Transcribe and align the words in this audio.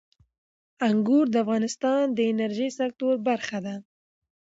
انګور 0.87 1.25
د 1.31 1.35
افغانستان 1.43 2.03
د 2.17 2.19
انرژۍ 2.31 2.69
سکتور 2.79 3.15
برخه 3.27 3.57
ده. 3.65 3.75